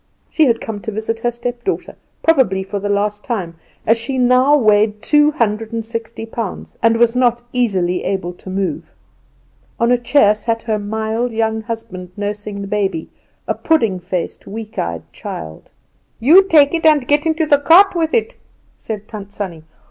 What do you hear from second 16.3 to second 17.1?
take it and